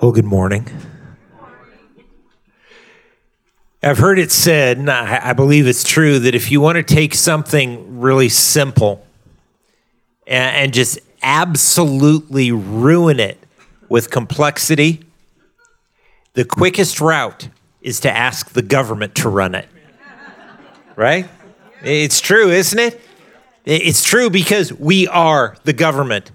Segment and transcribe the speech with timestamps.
[0.00, 0.66] Well, good morning.
[3.84, 6.82] I've heard it said, and I, I believe it's true, that if you want to
[6.82, 9.06] take something really simple
[10.26, 13.38] and, and just absolutely ruin it
[13.88, 15.04] with complexity,
[16.32, 17.48] the quickest route
[17.80, 19.68] is to ask the government to run it.
[20.96, 21.28] Right?
[21.82, 23.00] It's true, isn't it?
[23.64, 26.32] It's true because we are the government.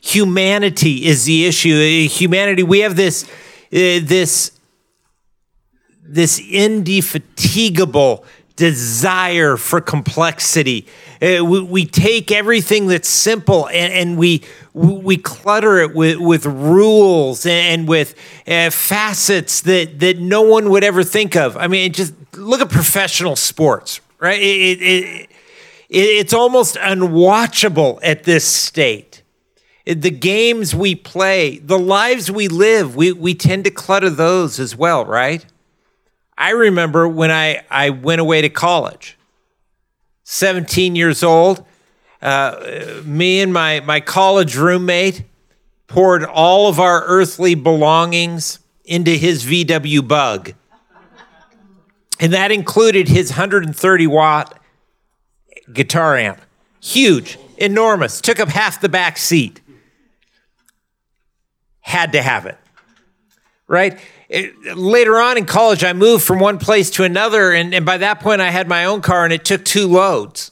[0.00, 2.06] Humanity is the issue.
[2.08, 3.28] Humanity, we have this, uh,
[4.02, 4.52] this,
[6.02, 8.24] this indefatigable
[8.60, 10.86] desire for complexity.
[11.22, 14.42] Uh, we, we, take everything that's simple and, and, we
[14.74, 18.14] we clutter it with, with rules and with
[18.46, 21.56] uh, facets that, that no one would ever think of.
[21.56, 24.40] I mean, just look at professional sports, right?
[24.40, 25.30] It, it,
[25.88, 29.09] it's almost unwatchable at this state.
[29.86, 34.76] The games we play, the lives we live, we, we tend to clutter those as
[34.76, 35.44] well, right?
[36.36, 39.18] I remember when I, I went away to college,
[40.24, 41.66] 17 years old,
[42.22, 45.24] uh, me and my, my college roommate
[45.86, 50.52] poured all of our earthly belongings into his VW bug.
[52.18, 54.58] And that included his 130 watt
[55.72, 56.40] guitar amp.
[56.80, 59.59] Huge, enormous, took up half the back seat.
[61.80, 62.58] Had to have it.
[63.66, 63.98] Right?
[64.28, 67.98] It, later on in college, I moved from one place to another, and, and by
[67.98, 70.50] that point, I had my own car and it took two loads.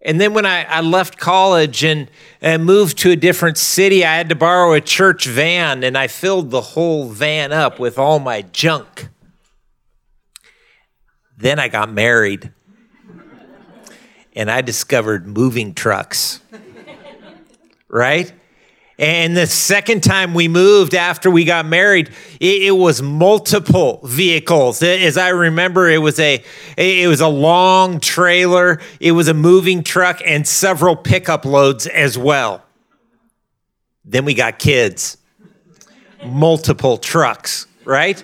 [0.00, 2.08] And then when I, I left college and,
[2.40, 6.06] and moved to a different city, I had to borrow a church van, and I
[6.06, 9.08] filled the whole van up with all my junk.
[11.36, 12.52] Then I got married
[14.34, 16.40] and I discovered moving trucks.
[17.88, 18.32] right?
[18.98, 22.10] And the second time we moved after we got married,
[22.40, 24.82] it, it, was multiple vehicles.
[24.82, 26.42] As I remember, it was a
[26.76, 32.18] it was a long trailer, it was a moving truck, and several pickup loads as
[32.18, 32.64] well.
[34.04, 35.16] Then we got kids,
[36.24, 38.20] multiple trucks, right?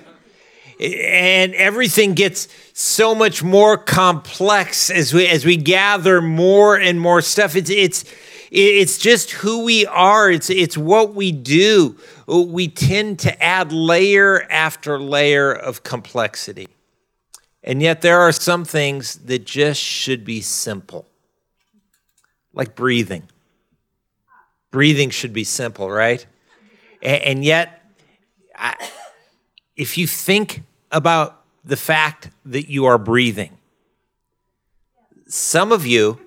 [0.80, 7.20] And everything gets so much more complex as we as we gather more and more
[7.20, 7.54] stuff.
[7.54, 8.04] It's it's
[8.56, 10.30] it's just who we are.
[10.30, 11.96] It's it's what we do.
[12.28, 16.68] We tend to add layer after layer of complexity.
[17.64, 21.06] And yet there are some things that just should be simple.
[22.52, 23.24] Like breathing.
[24.70, 26.24] Breathing should be simple, right?
[27.02, 27.82] And, yet
[28.54, 28.76] I,
[29.76, 30.62] if you think
[30.92, 33.58] about the fact that you are breathing.
[35.26, 36.20] Some of you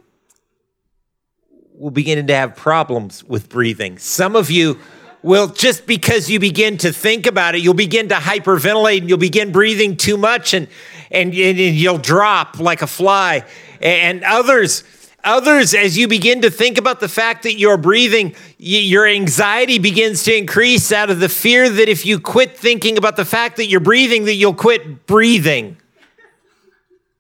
[1.78, 3.98] will begin to have problems with breathing.
[3.98, 4.80] Some of you
[5.22, 9.18] will, just because you begin to think about it, you'll begin to hyperventilate and you'll
[9.18, 10.68] begin breathing too much and,
[11.12, 13.46] and, and you'll drop like a fly.
[13.82, 14.84] And others,
[15.24, 20.24] Others, as you begin to think about the fact that you're breathing, your anxiety begins
[20.24, 23.66] to increase out of the fear that if you quit thinking about the fact that
[23.66, 25.76] you're breathing, that you'll quit breathing.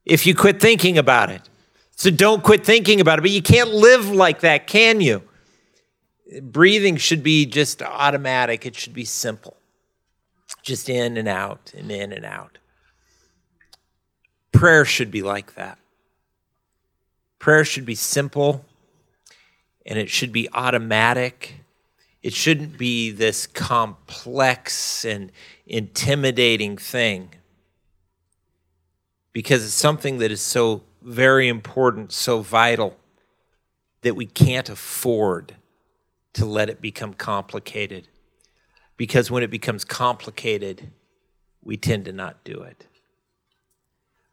[0.05, 1.41] If you quit thinking about it.
[1.97, 3.23] So don't quit thinking about it.
[3.23, 5.23] But you can't live like that, can you?
[6.41, 9.57] Breathing should be just automatic, it should be simple.
[10.61, 12.59] Just in and out and in and out.
[14.51, 15.79] Prayer should be like that.
[17.39, 18.63] Prayer should be simple
[19.85, 21.55] and it should be automatic.
[22.21, 25.31] It shouldn't be this complex and
[25.65, 27.29] intimidating thing
[29.33, 32.97] because it's something that is so very important, so vital
[34.01, 35.55] that we can't afford
[36.33, 38.09] to let it become complicated.
[38.97, 40.91] Because when it becomes complicated,
[41.63, 42.87] we tend to not do it.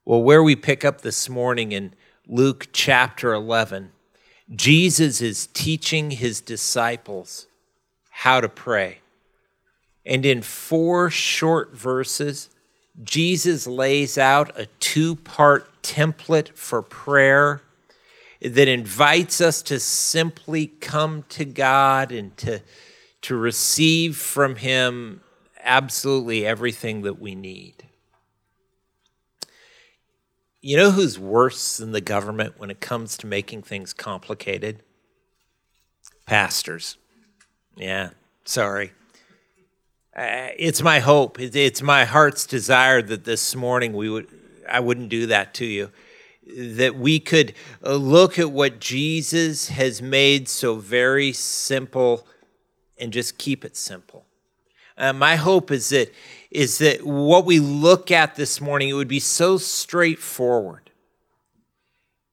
[0.04, 1.94] Well, where we pick up this morning in
[2.26, 3.92] Luke chapter 11,
[4.50, 7.46] Jesus is teaching his disciples
[8.10, 8.98] how to pray.
[10.04, 12.50] And in four short verses,
[13.02, 17.62] Jesus lays out a two part template for prayer
[18.41, 22.61] that invites us to simply come to God and to,
[23.23, 25.23] to receive from Him
[25.62, 27.85] absolutely everything that we need.
[30.61, 34.82] You know who's worse than the government when it comes to making things complicated?
[36.26, 36.97] Pastors.
[37.76, 38.11] Yeah,
[38.44, 38.93] sorry.
[40.14, 41.40] Uh, it's my hope.
[41.40, 44.28] It's my heart's desire that this morning we would
[44.69, 45.90] I wouldn't do that to you.
[46.56, 47.52] That we could
[47.84, 52.26] uh, look at what Jesus has made so very simple
[52.96, 54.25] and just keep it simple.
[54.96, 56.14] Uh, my hope is that
[56.49, 60.90] is that what we look at this morning it would be so straightforward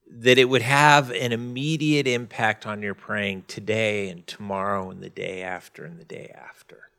[0.08, 5.10] that it would have an immediate impact on your praying today and tomorrow and the
[5.10, 6.91] day after and the day after.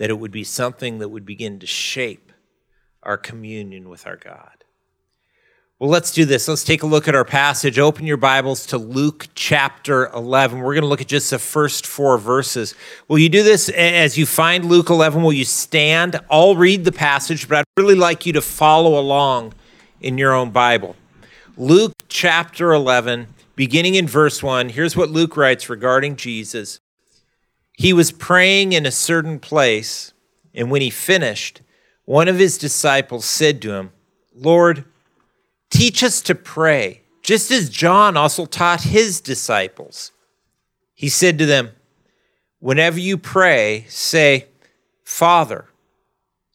[0.00, 2.32] That it would be something that would begin to shape
[3.02, 4.64] our communion with our God.
[5.78, 6.48] Well, let's do this.
[6.48, 7.78] Let's take a look at our passage.
[7.78, 10.60] Open your Bibles to Luke chapter 11.
[10.60, 12.74] We're going to look at just the first four verses.
[13.08, 15.22] Will you do this as you find Luke 11?
[15.22, 16.18] Will you stand?
[16.30, 19.52] I'll read the passage, but I'd really like you to follow along
[20.00, 20.96] in your own Bible.
[21.58, 24.70] Luke chapter 11, beginning in verse 1.
[24.70, 26.80] Here's what Luke writes regarding Jesus.
[27.80, 30.12] He was praying in a certain place,
[30.52, 31.62] and when he finished,
[32.04, 33.92] one of his disciples said to him,
[34.34, 34.84] Lord,
[35.70, 40.12] Teach us to pray, just as John also taught his disciples.
[40.94, 41.70] He said to them,
[42.58, 44.48] Whenever you pray, say,
[45.02, 45.64] Father,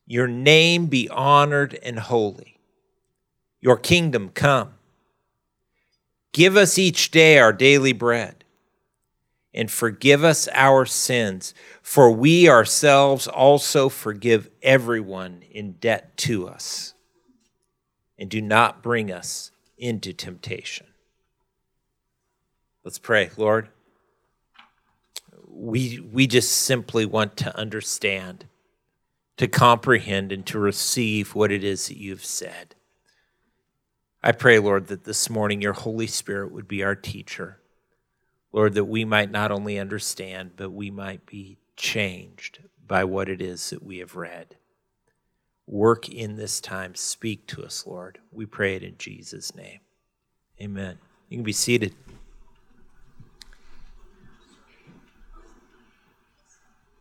[0.06, 2.60] your name be honored and holy.
[3.62, 4.76] Your kingdom come.
[6.34, 8.45] Give us each day our daily bread,
[9.56, 16.94] and forgive us our sins, for we ourselves also forgive everyone in debt to us
[18.20, 20.88] and do not bring us into temptation.
[22.84, 23.70] Let's pray, Lord.
[25.48, 28.46] We, we just simply want to understand,
[29.38, 32.76] to comprehend, and to receive what it is that you've said.
[34.22, 37.62] I pray, Lord, that this morning your Holy Spirit would be our teacher.
[38.56, 43.42] Lord, that we might not only understand, but we might be changed by what it
[43.42, 44.56] is that we have read.
[45.68, 46.96] Work in this time.
[46.96, 48.20] Speak to us, Lord.
[48.32, 49.80] We pray it in Jesus' name.
[50.62, 51.00] Amen.
[51.28, 51.94] You can be seated.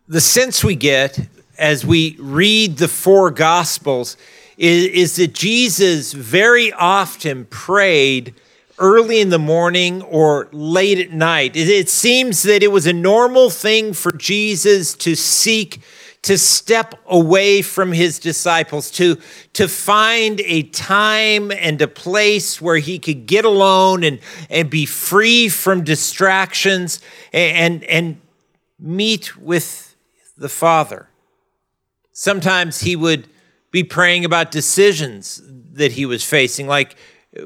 [0.08, 1.20] The sense we get
[1.56, 4.16] as we read the four Gospels
[4.56, 8.34] is, is that Jesus very often prayed
[8.78, 11.56] early in the morning or late at night.
[11.56, 15.80] It, it seems that it was a normal thing for Jesus to seek
[16.24, 19.18] to step away from his disciples, to,
[19.52, 24.18] to find a time and a place where he could get alone and,
[24.48, 26.98] and be free from distractions
[27.30, 28.18] and, and
[28.78, 29.94] meet with
[30.38, 31.08] the Father.
[32.12, 33.28] Sometimes he would
[33.70, 35.42] be praying about decisions
[35.74, 36.96] that he was facing, like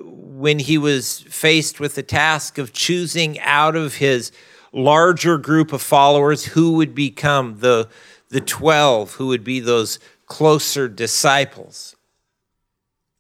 [0.03, 4.33] when he was faced with the task of choosing out of his
[4.73, 7.89] larger group of followers who would become the
[8.31, 11.97] the 12 who would be those closer disciples.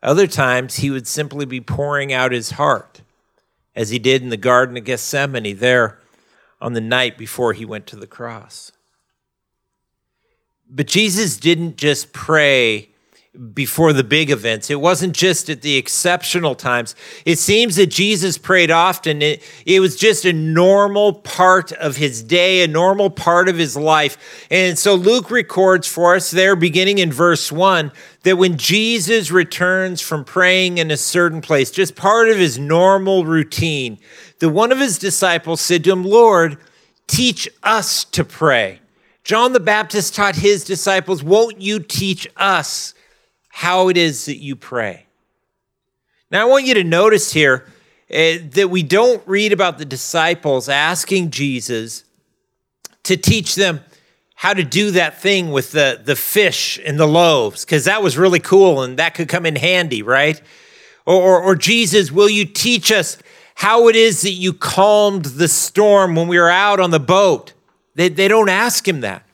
[0.02, 3.00] Other times, he would simply be pouring out his heart,
[3.74, 5.98] as he did in the Garden of Gethsemane there
[6.60, 8.70] on the night before he went to the cross.
[10.70, 12.90] But Jesus didn't just pray
[13.38, 14.68] before the big events.
[14.68, 16.96] It wasn't just at the exceptional times.
[17.24, 19.22] It seems that Jesus prayed often.
[19.22, 23.76] It, it, was just a normal part of his day, a normal part of his
[23.76, 24.46] life.
[24.50, 27.92] And so Luke records for us there, beginning in verse 1,
[28.24, 33.24] that when Jesus returns from praying in a certain place, just part of his normal
[33.24, 33.98] routine,
[34.40, 36.58] that one of his disciples said to him, Lord,
[37.06, 38.80] teach us to pray.
[39.22, 42.94] John the Baptist taught his disciples, Won't you teach us?
[43.48, 45.06] How it is that you pray.
[46.30, 47.66] Now, I want you to notice here
[48.10, 52.04] uh, that we don't read about the disciples asking Jesus
[53.04, 53.80] to teach them
[54.34, 58.16] how to do that thing with the, the fish and the loaves, because that was
[58.16, 60.40] really cool and that could come in handy, right?
[61.06, 63.18] Or, or, or, Jesus, will you teach us
[63.56, 67.52] how it is that you calmed the storm when we were out on the boat?
[67.94, 69.24] They, they don't ask him that.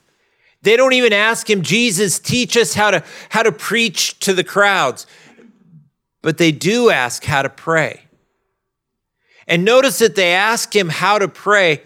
[0.64, 4.42] They don't even ask him, Jesus, teach us how to, how to preach to the
[4.42, 5.06] crowds.
[6.22, 8.00] But they do ask how to pray.
[9.46, 11.82] And notice that they ask him how to pray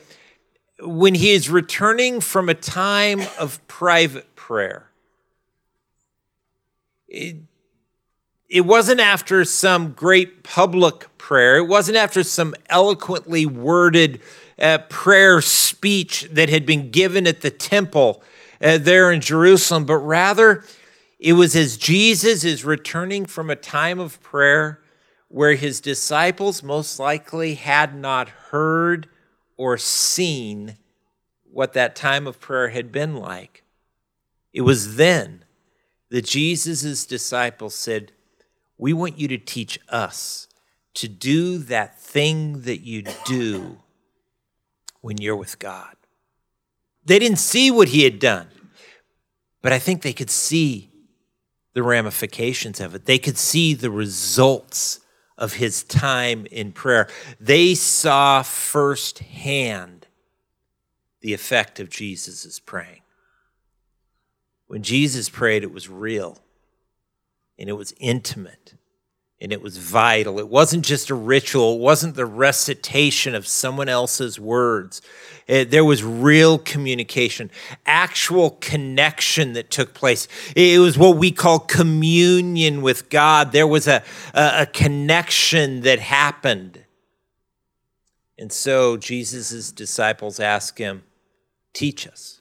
[0.80, 4.88] when he is returning from a time of private prayer.
[7.08, 7.36] It,
[8.48, 14.20] it wasn't after some great public prayer, it wasn't after some eloquently worded
[14.56, 18.22] uh, prayer speech that had been given at the temple
[18.60, 20.64] uh, there in Jerusalem, but rather
[21.18, 24.80] it was as Jesus is returning from a time of prayer
[25.28, 29.08] where his disciples most likely had not heard
[29.56, 30.76] or seen
[31.50, 33.64] what that time of prayer had been like.
[34.52, 35.44] It was then
[36.10, 38.12] that Jesus' disciples said,
[38.78, 40.48] We want you to teach us
[40.94, 43.78] to do that thing that you do
[45.00, 45.97] when you're with God.
[47.08, 48.48] They didn't see what he had done.
[49.60, 50.88] but I think they could see
[51.72, 53.06] the ramifications of it.
[53.06, 55.00] They could see the results
[55.36, 57.08] of his time in prayer.
[57.40, 60.06] They saw firsthand
[61.20, 63.02] the effect of Jesus' praying.
[64.68, 66.38] When Jesus prayed, it was real
[67.58, 68.74] and it was intimate
[69.40, 70.38] and it was vital.
[70.38, 75.00] It wasn't just a ritual, it wasn't the recitation of someone else's words.
[75.46, 77.50] It, there was real communication,
[77.86, 80.28] actual connection that took place.
[80.54, 83.52] It was what we call communion with God.
[83.52, 84.02] There was a,
[84.34, 86.84] a, a connection that happened.
[88.38, 91.04] And so Jesus' disciples ask him,
[91.72, 92.40] Teach us.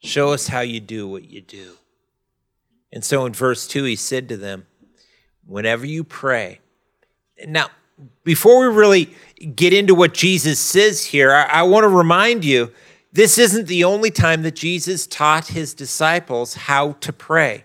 [0.00, 1.74] Show us how you do what you do.
[2.92, 4.66] And so in verse 2, he said to them,
[5.46, 6.60] whenever you pray.
[7.46, 7.68] Now,
[8.24, 9.14] before we really
[9.54, 12.72] get into what Jesus says here, I, I want to remind you
[13.12, 17.64] this isn't the only time that Jesus taught his disciples how to pray.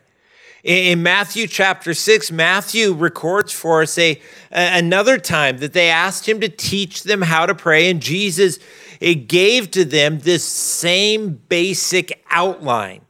[0.64, 4.22] In Matthew chapter 6, Matthew records for us a,
[4.52, 8.60] another time that they asked him to teach them how to pray, and Jesus
[9.00, 13.02] it gave to them this same basic outline.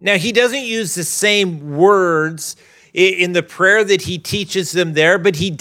[0.00, 2.56] Now, he doesn't use the same words
[2.94, 5.56] in the prayer that he teaches them there, but he,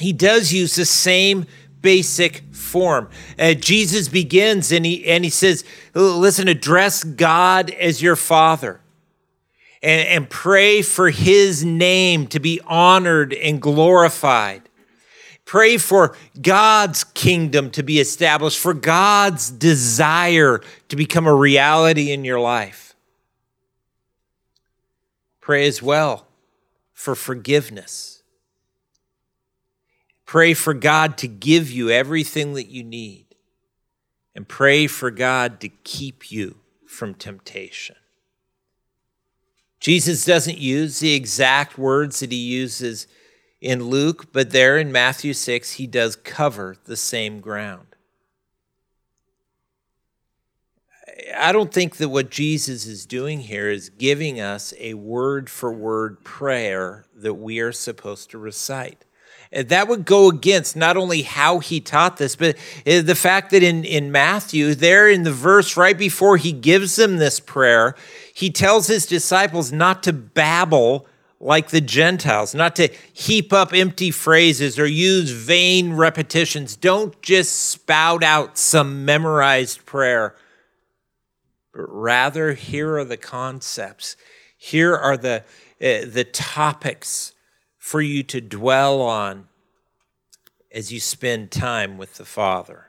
[0.00, 1.46] he does use the same
[1.82, 3.10] basic form.
[3.38, 8.80] Uh, Jesus begins and he, and he says, Listen, address God as your Father
[9.82, 14.62] and, and pray for his name to be honored and glorified.
[15.44, 22.24] Pray for God's kingdom to be established, for God's desire to become a reality in
[22.24, 22.96] your life.
[25.42, 26.26] Pray as well
[27.04, 28.22] for forgiveness.
[30.24, 33.26] Pray for God to give you everything that you need.
[34.34, 37.96] And pray for God to keep you from temptation.
[39.80, 43.06] Jesus doesn't use the exact words that he uses
[43.60, 47.93] in Luke, but there in Matthew 6, he does cover the same ground.
[51.32, 55.72] I don't think that what Jesus is doing here is giving us a word for
[55.72, 59.04] word prayer that we are supposed to recite.
[59.52, 63.62] That would go against not only how he taught this, but uh, the fact that
[63.62, 67.94] in, in Matthew, there in the verse right before he gives them this prayer,
[68.34, 71.06] he tells his disciples not to babble
[71.38, 76.74] like the Gentiles, not to heap up empty phrases or use vain repetitions.
[76.74, 80.34] Don't just spout out some memorized prayer
[81.74, 84.16] but rather here are the concepts.
[84.56, 85.44] Here are the,
[85.82, 87.32] uh, the topics
[87.76, 89.48] for you to dwell on
[90.72, 92.86] as you spend time with the Father.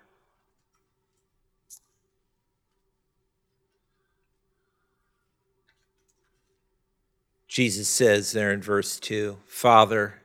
[7.48, 10.22] Jesus says there in verse 2 Father,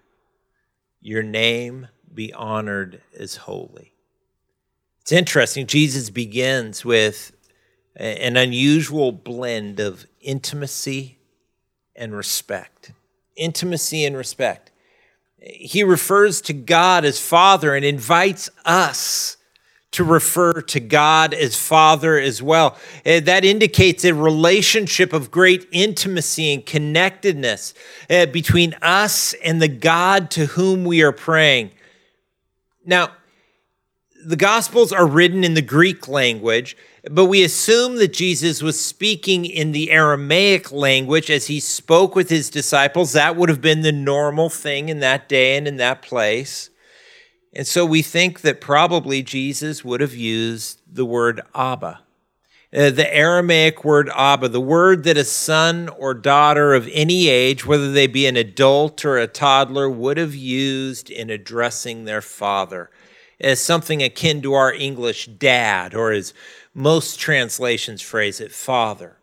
[1.01, 3.95] your name be honored as holy.
[5.01, 5.67] It's interesting.
[5.67, 7.33] Jesus begins with
[7.97, 11.19] an unusual blend of intimacy
[11.97, 12.93] and respect.
[13.37, 14.71] Intimacy and respect.
[15.39, 19.37] He refers to God as Father and invites us
[19.93, 22.77] to refer to God as Father as well.
[23.05, 27.75] Uh, that indicates a relationship of great intimacy and connectedness
[28.09, 31.73] uh, between us and the God to whom we are praying.
[32.85, 33.11] Now,
[34.25, 36.77] the Gospels are written in the Greek language,
[37.11, 42.29] but we assume that Jesus was speaking in the Aramaic language as he spoke with
[42.29, 43.13] his disciples.
[43.13, 46.71] That would have been the normal thing in that day and in that place.
[47.53, 52.01] And so we think that probably Jesus would have used the word Abba.
[52.73, 57.67] Uh, the Aramaic word Abba, the word that a son or daughter of any age,
[57.67, 62.91] whether they be an adult or a toddler, would have used in addressing their father
[63.41, 66.35] as something akin to our English dad, or as
[66.75, 69.17] most translations phrase it, father.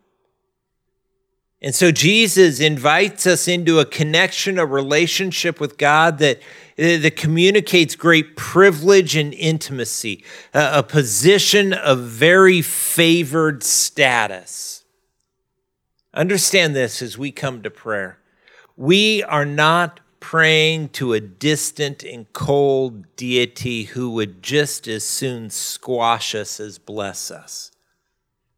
[1.61, 6.39] And so Jesus invites us into a connection, a relationship with God that,
[6.75, 14.83] that communicates great privilege and intimacy, a, a position of very favored status.
[16.13, 18.19] Understand this as we come to prayer.
[18.75, 25.49] We are not praying to a distant and cold deity who would just as soon
[25.49, 27.71] squash us as bless us,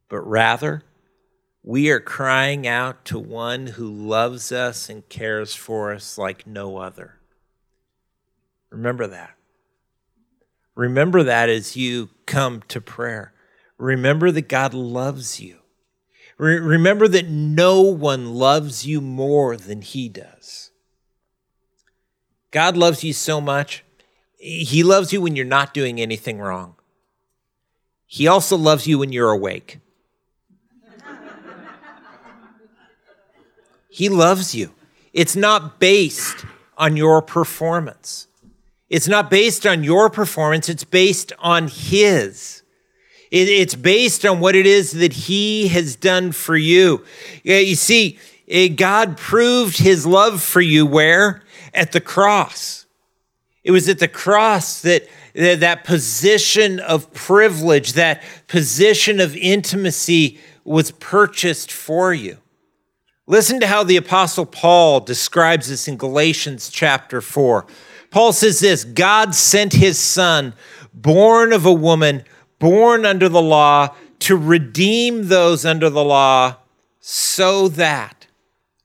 [0.07, 0.83] but rather,
[1.63, 6.77] we are crying out to one who loves us and cares for us like no
[6.77, 7.19] other.
[8.69, 9.35] Remember that.
[10.75, 13.33] Remember that as you come to prayer.
[13.77, 15.59] Remember that God loves you.
[16.37, 20.68] Re- remember that no one loves you more than he does.
[22.51, 23.83] God loves you so much.
[24.37, 26.75] He loves you when you're not doing anything wrong.
[28.05, 29.79] He also loves you when you're awake.
[33.89, 34.71] he loves you.
[35.13, 36.45] It's not based
[36.77, 38.27] on your performance.
[38.89, 42.63] It's not based on your performance, it's based on His.
[43.31, 47.05] It's based on what it is that He has done for you.
[47.43, 51.43] You see, eh, God proved His love for you where?
[51.73, 52.85] At the cross.
[53.63, 60.91] It was at the cross that that position of privilege, that position of intimacy was
[60.91, 62.37] purchased for you.
[63.27, 67.67] Listen to how the Apostle Paul describes this in Galatians chapter 4.
[68.09, 70.53] Paul says this God sent his son,
[70.93, 72.23] born of a woman,
[72.57, 76.57] born under the law, to redeem those under the law,
[76.99, 78.18] so that.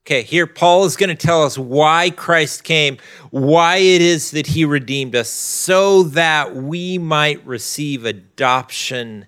[0.07, 2.99] Okay, here Paul is going to tell us why Christ came,
[3.31, 9.25] why it is that he redeemed us, so that we might receive adoption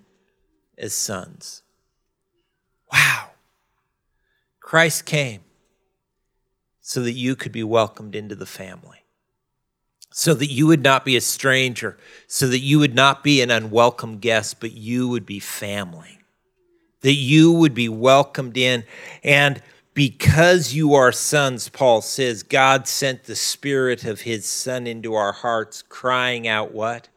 [0.77, 1.63] as sons.
[2.93, 3.31] Wow.
[4.61, 5.41] Christ came
[6.83, 9.03] so that you could be welcomed into the family,
[10.13, 13.51] so that you would not be a stranger, so that you would not be an
[13.51, 16.19] unwelcome guest, but you would be family,
[17.01, 18.85] that you would be welcomed in.
[19.25, 19.63] And
[19.97, 25.33] because you are sons, Paul says, God sent the Spirit of His Son into our
[25.33, 27.09] hearts, crying out, What?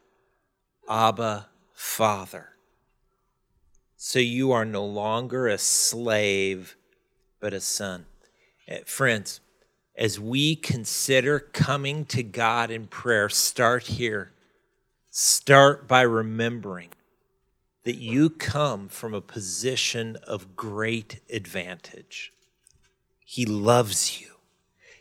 [0.88, 2.48] Abba, Father.
[3.98, 6.74] So you are no longer a slave
[7.38, 8.06] but a son.
[8.66, 9.40] Eh, friends,
[9.94, 14.32] as we consider coming to God in prayer, start here.
[15.10, 16.88] Start by remembering
[17.84, 22.32] that you come from a position of great advantage.
[23.30, 24.26] He loves you.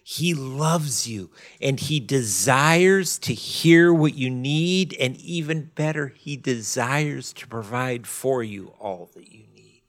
[0.04, 6.38] He loves you and he desires to hear what you need, and even better, he
[6.38, 9.82] desires to provide for you all that you need.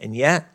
[0.00, 0.48] and yet,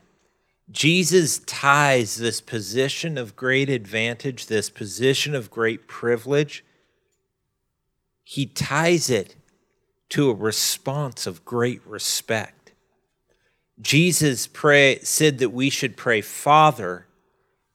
[0.70, 6.66] Jesus ties this position of great advantage, this position of great privilege,
[8.26, 9.38] he ties it
[10.10, 12.61] to a response of great respect.
[13.82, 17.08] Jesus pray, said that we should pray, Father,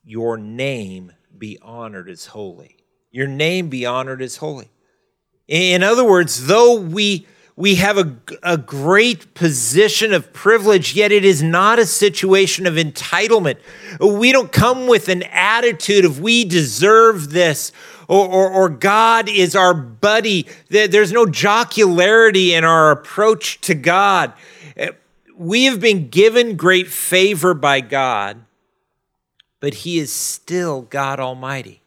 [0.05, 2.77] your name be honored as holy.
[3.11, 4.71] Your name be honored as holy.
[5.49, 7.27] In other words, though we
[7.59, 12.75] we have a, a great position of privilege, yet it is not a situation of
[12.75, 13.57] entitlement.
[13.99, 17.73] We don't come with an attitude of we deserve this
[18.09, 20.47] or, or, or God is our buddy.
[20.69, 24.35] There's no jocularity in our approach to God.
[25.37, 28.45] We have been given great favor by God,
[29.61, 31.83] but He is still God Almighty.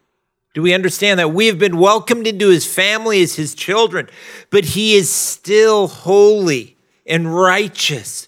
[0.54, 1.32] Do we understand that?
[1.32, 4.10] We have been welcomed into his family as his children,
[4.50, 8.28] but he is still holy and righteous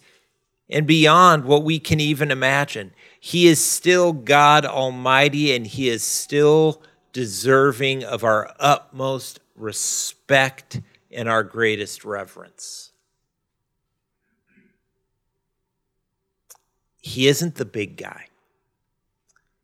[0.70, 2.94] and beyond what we can even imagine.
[3.20, 6.82] He is still God Almighty and he is still
[7.12, 10.80] deserving of our utmost respect
[11.12, 12.91] and our greatest reverence.
[17.02, 18.28] He isn't the big guy.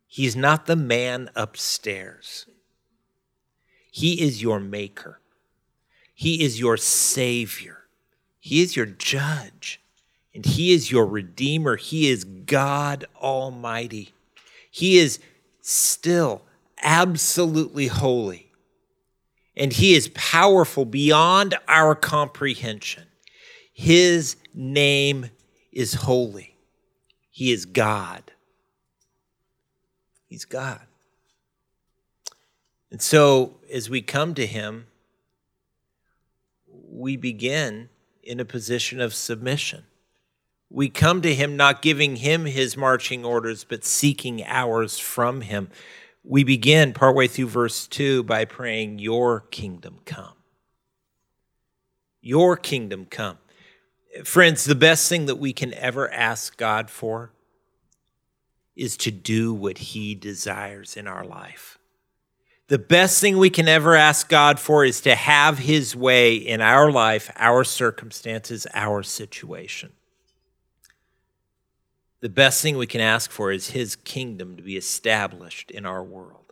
[0.07, 2.47] He's not the man upstairs.
[3.91, 5.19] He is your maker.
[6.13, 7.83] He is your savior.
[8.39, 9.79] He is your judge.
[10.33, 11.75] And He is your redeemer.
[11.75, 14.13] He is God Almighty.
[14.69, 15.19] He is
[15.61, 16.43] still
[16.81, 18.51] absolutely holy.
[19.55, 23.05] And He is powerful beyond our comprehension.
[23.73, 25.29] His name
[25.71, 26.56] is holy.
[27.37, 28.31] He is God.
[30.25, 30.81] He's God.
[32.89, 34.87] And so, as we come to Him,
[36.67, 37.89] we begin
[38.23, 39.83] in a position of submission.
[40.71, 45.69] We come to Him not giving Him His marching orders, but seeking ours from Him.
[46.23, 50.33] We begin partway through verse 2 by praying, Your kingdom come.
[52.19, 53.37] Your kingdom come.
[54.23, 57.31] Friends, the best thing that we can ever ask God for
[58.75, 61.77] is to do what He desires in our life.
[62.67, 66.61] The best thing we can ever ask God for is to have His way in
[66.61, 69.93] our life, our circumstances, our situation.
[72.19, 76.03] The best thing we can ask for is His kingdom to be established in our
[76.03, 76.46] world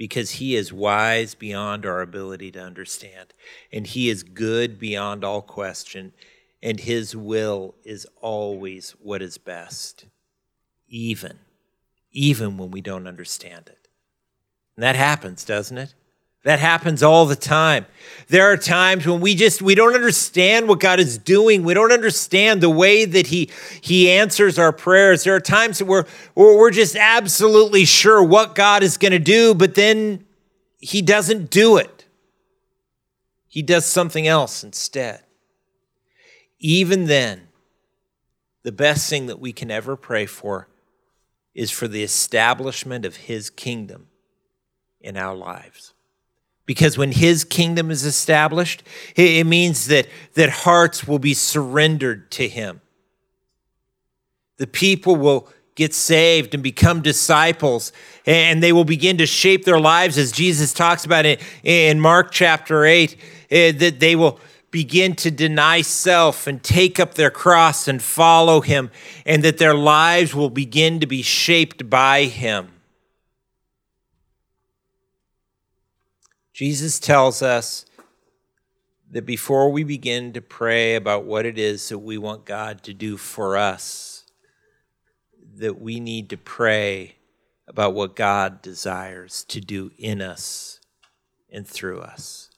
[0.00, 3.34] because He is wise beyond our ability to understand,
[3.70, 6.14] and He is good beyond all question.
[6.62, 10.06] and his will is always what is best,
[10.88, 11.38] even,
[12.12, 13.88] even when we don't understand it.
[14.76, 15.94] And that happens, doesn't it?
[16.42, 17.84] That happens all the time.
[18.28, 21.64] There are times when we just we don't understand what God is doing.
[21.64, 23.50] We don't understand the way that He
[23.80, 25.24] He answers our prayers.
[25.24, 29.54] There are times where, where we're just absolutely sure what God is going to do,
[29.54, 30.24] but then
[30.78, 32.06] He doesn't do it.
[33.46, 35.22] He does something else instead.
[36.58, 37.48] Even then,
[38.62, 40.68] the best thing that we can ever pray for
[41.54, 44.06] is for the establishment of His kingdom
[45.00, 45.92] in our lives.
[46.70, 48.84] Because when his kingdom is established,
[49.16, 52.80] it means that, that hearts will be surrendered to him.
[54.58, 57.92] The people will get saved and become disciples,
[58.24, 62.30] and they will begin to shape their lives as Jesus talks about it in Mark
[62.30, 63.16] chapter 8,
[63.50, 64.38] eh, that they will
[64.70, 68.92] begin to deny self and take up their cross and follow him,
[69.26, 72.68] and that their lives will begin to be shaped by him.
[76.60, 77.86] Jesus tells us
[79.10, 82.92] that before we begin to pray about what it is that we want God to
[82.92, 84.26] do for us,
[85.54, 87.16] that we need to pray
[87.66, 90.80] about what God desires to do in us
[91.50, 92.50] and through us.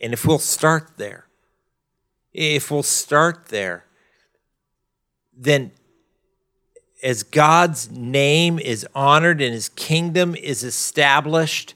[0.00, 1.26] And if we'll start there,
[2.32, 3.84] if we'll start there,
[5.36, 5.72] then
[7.02, 11.74] as God's name is honored and his kingdom is established,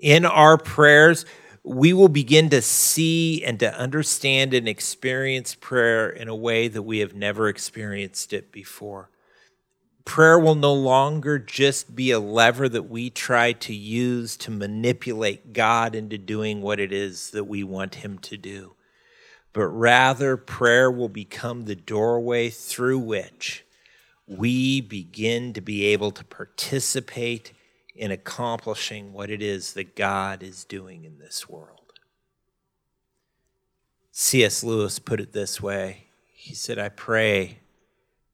[0.00, 1.24] in our prayers,
[1.62, 6.82] we will begin to see and to understand and experience prayer in a way that
[6.82, 9.10] we have never experienced it before.
[10.06, 15.52] Prayer will no longer just be a lever that we try to use to manipulate
[15.52, 18.74] God into doing what it is that we want Him to do,
[19.52, 23.64] but rather, prayer will become the doorway through which
[24.26, 27.52] we begin to be able to participate
[28.00, 31.92] in accomplishing what it is that God is doing in this world.
[34.10, 34.64] C.S.
[34.64, 37.58] Lewis put it this way He said, I pray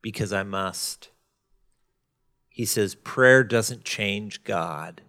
[0.01, 1.11] because I must.
[2.49, 5.03] He says, prayer doesn't change God,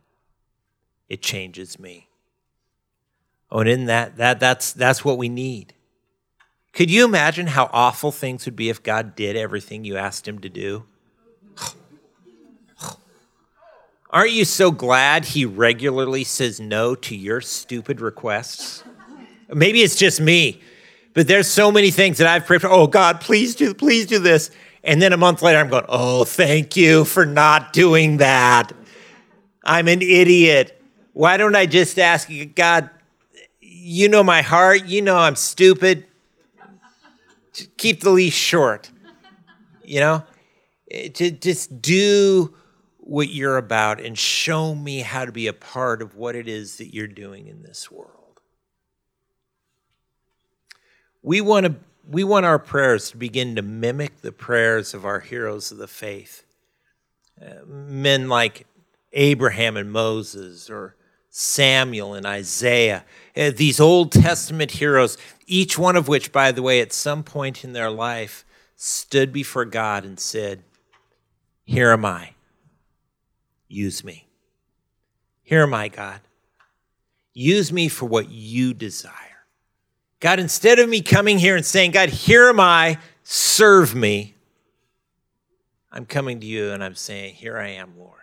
[1.08, 2.10] it changes me.
[3.52, 5.76] Oh, and in that, that that's, that's what we need.
[6.74, 10.40] Could you imagine how awful things would be if God did everything you asked him
[10.40, 10.86] to do?
[14.18, 18.84] Aren't you so glad he regularly says no to your stupid requests?
[19.48, 20.60] Maybe it's just me,
[21.14, 22.68] but there's so many things that I've prayed for.
[22.68, 24.50] Oh, God, please do, please do this.
[24.84, 28.74] And then a month later, I'm going, oh, thank you for not doing that.
[29.64, 30.82] I'm an idiot.
[31.14, 32.90] Why don't I just ask God,
[33.62, 36.08] you know my heart, you know I'm stupid.
[37.78, 38.90] Keep the leash short,
[39.84, 40.24] you know?
[40.90, 42.56] Eh, to just do
[43.08, 46.78] what you're about and show me how to be a part of what it is
[46.78, 48.42] that you're doing in this world.
[51.24, 51.76] We want to
[52.10, 55.88] we want our prayers to begin to mimic the prayers of our heroes of the
[55.88, 56.46] faith.
[57.42, 58.66] Uh, men like
[59.14, 60.96] Abraham and Moses or
[61.30, 63.04] Samuel and Isaiah,
[63.36, 67.64] uh, these Old Testament heroes, each one of which, by the way, at some point
[67.66, 68.46] in their life
[68.78, 70.64] stood before God and said,
[71.66, 72.32] Here am I
[73.68, 74.28] use me.
[75.44, 76.22] Here am I, God.
[77.34, 79.14] Use me for what you desire.
[80.20, 84.36] God, instead of me coming here and saying, God, here am I, serve me,
[85.92, 88.14] I'm coming to you and I'm saying, Here I am, Lord.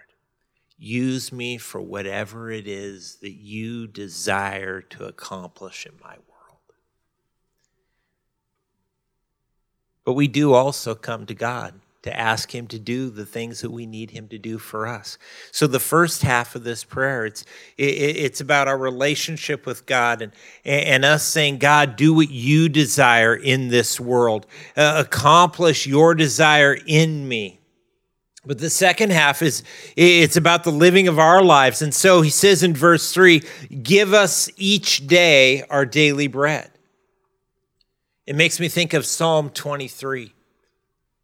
[0.78, 6.60] Use me for whatever it is that you desire to accomplish in my world.
[10.04, 13.70] But we do also come to God to ask him to do the things that
[13.70, 15.16] we need him to do for us.
[15.52, 17.46] So the first half of this prayer, it's
[17.78, 20.32] it's about our relationship with God and
[20.66, 26.76] and us saying, God, do what you desire in this world, uh, accomplish your desire
[26.86, 27.58] in me.
[28.44, 29.62] But the second half is
[29.96, 31.80] it's about the living of our lives.
[31.80, 33.42] And so he says in verse 3,
[33.82, 36.70] give us each day our daily bread.
[38.26, 40.33] It makes me think of Psalm 23.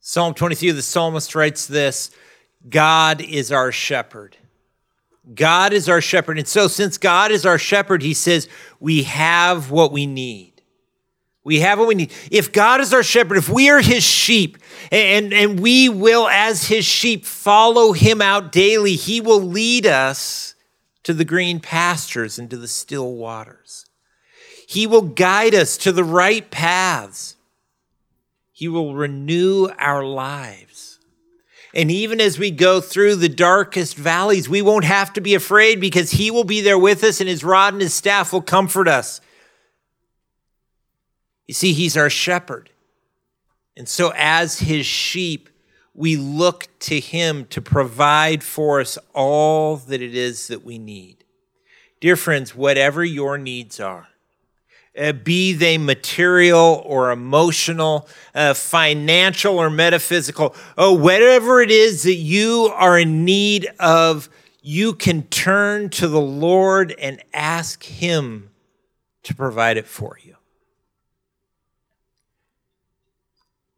[0.01, 2.11] Psalm 23, the psalmist writes this
[2.69, 4.37] God is our shepherd.
[5.35, 6.39] God is our shepherd.
[6.39, 8.49] And so, since God is our shepherd, he says,
[8.81, 10.63] we have what we need.
[11.45, 12.13] We have what we need.
[12.31, 14.59] If God is our shepherd, if we are his sheep,
[14.91, 20.55] and, and we will, as his sheep, follow him out daily, he will lead us
[21.03, 23.87] to the green pastures and to the still waters.
[24.69, 27.37] He will guide us to the right paths.
[28.61, 30.99] He will renew our lives.
[31.73, 35.81] And even as we go through the darkest valleys, we won't have to be afraid
[35.81, 38.87] because He will be there with us and His rod and His staff will comfort
[38.87, 39.23] us.
[41.49, 42.69] You see, He's our shepherd.
[43.79, 45.49] And so, as His sheep,
[45.95, 51.25] we look to Him to provide for us all that it is that we need.
[51.99, 54.09] Dear friends, whatever your needs are,
[54.99, 62.15] uh, be they material or emotional, uh, financial or metaphysical, oh, whatever it is that
[62.15, 64.29] you are in need of,
[64.63, 68.51] you can turn to the Lord and ask Him
[69.23, 70.37] to provide it for you.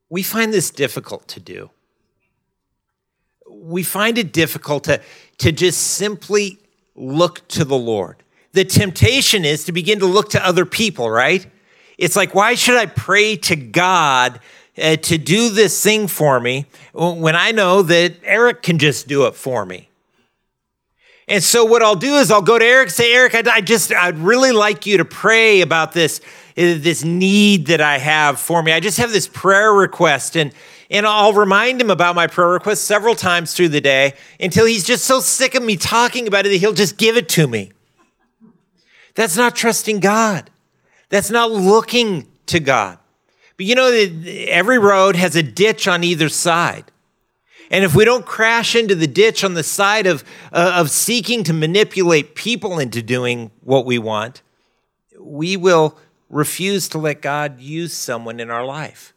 [0.09, 1.71] We find this difficult to do.
[3.49, 5.01] We find it difficult to,
[5.39, 6.59] to just simply
[6.95, 8.23] look to the Lord
[8.53, 11.47] the temptation is to begin to look to other people, right?
[11.99, 14.41] It's like, why should I pray to God
[14.77, 19.27] uh, to do this thing for me when I know that Eric can just do
[19.27, 19.89] it for me?
[21.29, 23.93] And so what I'll do is I'll go to Eric say, Eric, I, I just,
[23.93, 26.21] I'd really like you to pray about this,
[26.59, 28.73] uh, this need that I have for me.
[28.73, 30.53] I just have this prayer request and,
[30.91, 34.85] and I'll remind him about my prayer request several times through the day until he's
[34.85, 37.73] just so sick of me talking about it that he'll just give it to me.
[39.15, 40.51] That's not trusting God.
[41.09, 42.99] That's not looking to God.
[43.57, 43.91] But you know,
[44.49, 46.91] every road has a ditch on either side.
[47.71, 51.43] And if we don't crash into the ditch on the side of, uh, of seeking
[51.45, 54.43] to manipulate people into doing what we want,
[55.19, 55.97] we will
[56.29, 59.15] refuse to let God use someone in our life.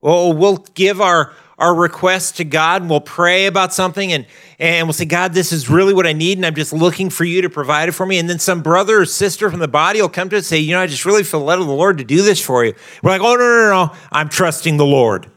[0.00, 4.26] Well, we'll give our, our request to God and we'll pray about something and,
[4.58, 7.24] and we'll say, God, this is really what I need and I'm just looking for
[7.24, 8.18] you to provide it for me.
[8.18, 10.58] And then some brother or sister from the body will come to us and say,
[10.58, 12.74] You know, I just really feel led of the Lord to do this for you.
[13.02, 13.96] We're like, Oh, no, no, no, no.
[14.10, 15.30] I'm trusting the Lord.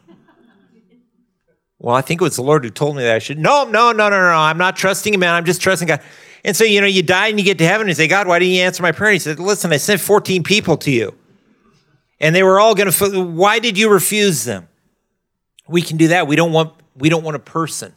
[1.79, 3.37] Well, I think it was the Lord who told me that I should.
[3.37, 4.31] No, no, no, no, no.
[4.31, 4.37] No.
[4.37, 5.35] I'm not trusting him, man.
[5.35, 6.01] I'm just trusting God.
[6.43, 8.27] And so, you know, you die and you get to heaven and you say, God,
[8.27, 9.11] why didn't you answer my prayer?
[9.11, 11.15] And he said, Listen, I sent 14 people to you.
[12.19, 14.67] And they were all going to, why did you refuse them?
[15.67, 16.27] We can do that.
[16.27, 17.93] We don't want we don't want a person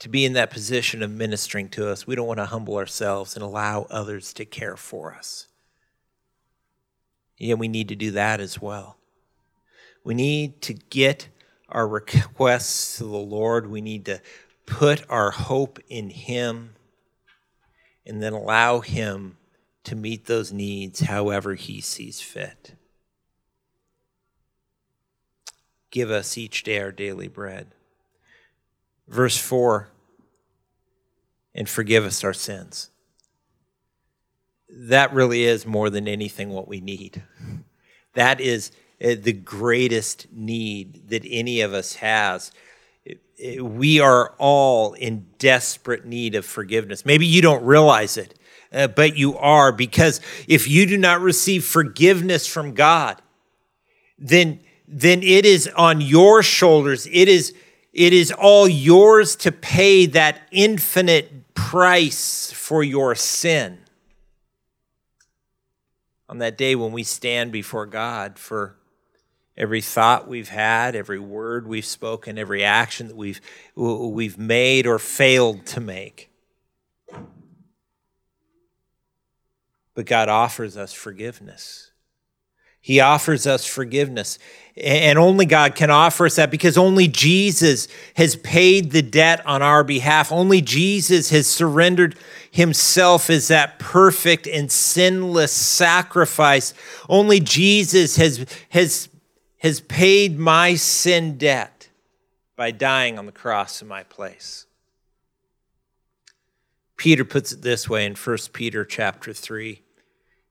[0.00, 2.06] to be in that position of ministering to us.
[2.06, 5.46] We don't want to humble ourselves and allow others to care for us.
[7.36, 8.96] Yeah, we need to do that as well.
[10.04, 11.28] We need to get
[11.68, 13.70] our requests to the Lord.
[13.70, 14.20] We need to
[14.66, 16.74] put our hope in Him
[18.06, 19.36] and then allow Him
[19.84, 22.74] to meet those needs however He sees fit.
[25.90, 27.68] Give us each day our daily bread.
[29.08, 29.88] Verse 4
[31.58, 32.90] and forgive us our sins.
[34.70, 37.24] That really is more than anything what we need.
[38.14, 38.70] That is
[39.02, 42.52] uh, the greatest need that any of us has.
[43.04, 47.04] Eh, eh, we are all in desperate need of forgiveness.
[47.04, 48.38] Maybe you don't realize it,
[48.70, 53.20] but you are, because if you do not receive forgiveness from God,
[54.16, 57.06] then then it is on your shoulders.
[57.12, 57.54] It is,
[57.92, 63.78] it is all yours to pay that infinite price for your sin.
[66.28, 68.76] On that day when we stand before God for
[69.56, 73.40] every thought we've had, every word we've spoken, every action that we've,
[73.74, 76.30] we've made or failed to make.
[79.94, 81.87] But God offers us forgiveness.
[82.80, 84.38] He offers us forgiveness.
[84.76, 89.60] And only God can offer us that because only Jesus has paid the debt on
[89.60, 90.30] our behalf.
[90.30, 92.16] Only Jesus has surrendered
[92.50, 96.74] himself as that perfect and sinless sacrifice.
[97.08, 99.08] Only Jesus has, has,
[99.58, 101.88] has paid my sin debt
[102.54, 104.66] by dying on the cross in my place.
[106.96, 109.82] Peter puts it this way in 1 Peter chapter 3.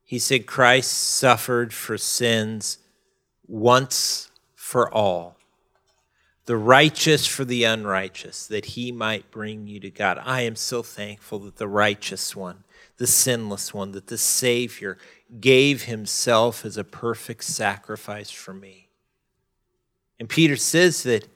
[0.08, 2.78] He said, Christ suffered for sins
[3.46, 5.36] once for all,
[6.46, 10.18] the righteous for the unrighteous, that he might bring you to God.
[10.24, 12.64] I am so thankful that the righteous one,
[12.96, 14.98] the sinless one, that the Savior
[15.42, 18.88] gave himself as a perfect sacrifice for me.
[20.22, 21.28] And Peter says that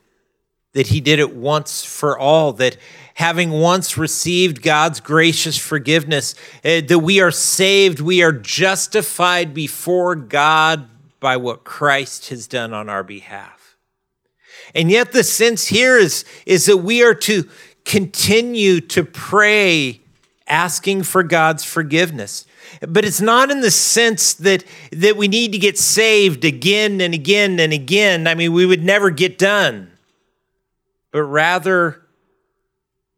[0.74, 2.78] that he did it once for all, that
[3.16, 10.16] having once received God's gracious forgiveness, uh, that we are saved, we are justified before
[10.16, 10.88] God
[11.20, 13.78] by what Christ has done on our behalf.
[14.74, 17.50] And yet, the sense here is, is that we are to
[17.84, 20.02] continue to pray
[20.48, 22.46] asking for God's forgiveness.
[22.88, 27.14] But it's not in the sense that, that we need to get saved again and
[27.14, 28.28] again and again.
[28.28, 29.92] I mean, we would never get done.
[31.12, 32.08] But rather,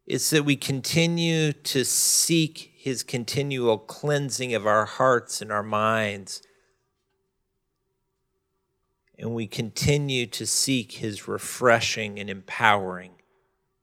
[0.05, 6.41] it's that we continue to seek his continual cleansing of our hearts and our minds.
[9.17, 13.11] And we continue to seek his refreshing and empowering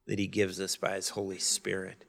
[0.06, 2.04] that he gives us by his Holy Spirit.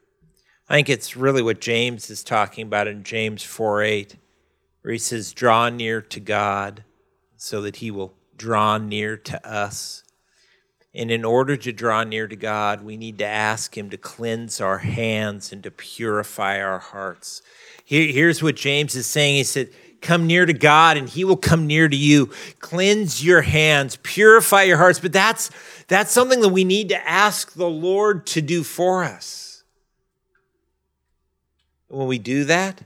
[0.68, 4.16] I think it's really what James is talking about in James 4 8,
[4.82, 6.84] where he says, Draw near to God
[7.38, 10.04] so that he will draw near to us.
[10.94, 14.60] And in order to draw near to God, we need to ask him to cleanse
[14.60, 17.42] our hands and to purify our hearts.
[17.86, 19.70] Here, here's what James is saying He said,
[20.02, 22.32] Come near to God and he will come near to you.
[22.60, 25.00] Cleanse your hands, purify your hearts.
[25.00, 25.52] But that's,
[25.88, 29.64] that's something that we need to ask the Lord to do for us.
[31.88, 32.82] When we do that,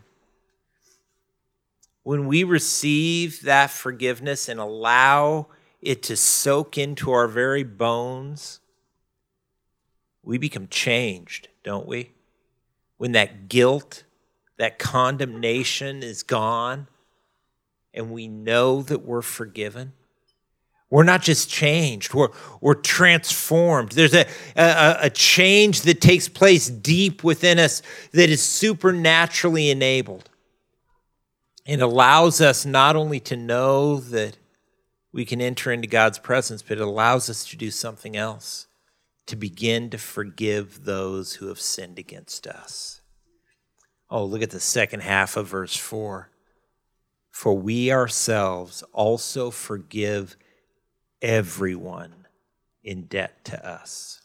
[2.03, 5.47] when we receive that forgiveness and allow
[5.85, 8.59] it to soak into our very bones,
[10.23, 12.11] we become changed, don't we?
[12.97, 14.03] When that guilt,
[14.57, 16.87] that condemnation is gone,
[17.93, 19.93] and we know that we're forgiven.
[20.89, 22.29] We're not just changed, we're,
[22.61, 23.91] we're transformed.
[23.91, 30.29] There's a, a, a change that takes place deep within us that is supernaturally enabled.
[31.65, 34.37] It allows us not only to know that
[35.15, 38.67] we can enter into God's presence, but it allows us to do something else
[39.27, 42.99] to begin to forgive those who have sinned against us.
[44.09, 46.29] Oh, look at the second half of verse 4.
[47.31, 50.35] For we ourselves also forgive
[51.21, 52.27] everyone
[52.83, 54.21] in debt to us.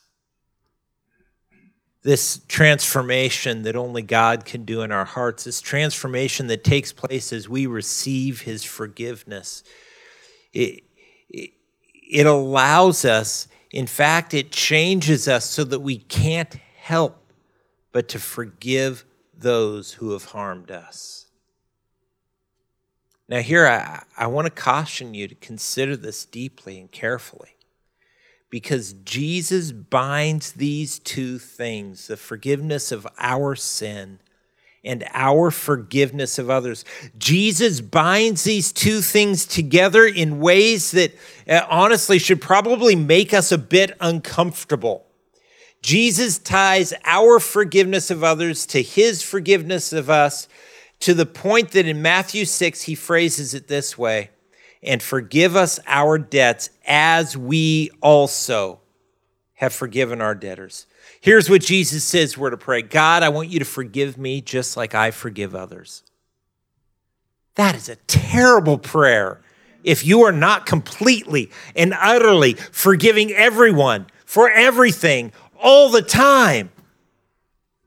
[2.03, 7.33] This transformation that only God can do in our hearts, this transformation that takes place
[7.33, 9.63] as we receive His forgiveness,
[10.53, 10.83] it,
[11.29, 11.51] it,
[11.93, 17.17] it allows us, in fact, it changes us so that we can't help
[17.93, 19.05] but to forgive
[19.37, 21.27] those who have harmed us.
[23.29, 27.57] Now, here I, I want to caution you to consider this deeply and carefully
[28.51, 34.19] because Jesus binds these two things the forgiveness of our sin
[34.85, 36.85] and our forgiveness of others.
[37.19, 41.15] Jesus binds these two things together in ways that
[41.49, 45.05] uh, honestly should probably make us a bit uncomfortable.
[45.83, 50.49] Jesus ties our forgiveness of others to his forgiveness of us
[51.01, 54.31] to the point that in Matthew 6, he phrases it this way
[54.83, 58.81] and forgive us our debts as we also
[59.55, 60.87] have forgiven our debtors.
[61.21, 64.77] Here's what Jesus says we're to pray God, I want you to forgive me just
[64.77, 66.03] like I forgive others.
[67.57, 69.41] That is a terrible prayer
[69.83, 76.71] if you are not completely and utterly forgiving everyone for everything all the time.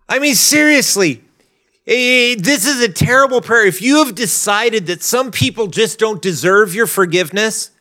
[0.10, 1.24] I mean, seriously,
[1.86, 3.66] Eh, this is a terrible prayer.
[3.66, 7.72] If you have decided that some people just don't deserve your forgiveness,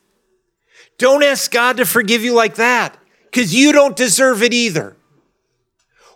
[0.97, 4.97] don't ask God to forgive you like that because you don't deserve it either.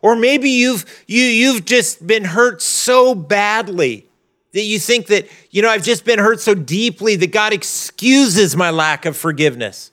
[0.01, 4.07] Or maybe you've you you've just been hurt so badly
[4.53, 8.55] that you think that, you know, I've just been hurt so deeply that God excuses
[8.55, 9.91] my lack of forgiveness.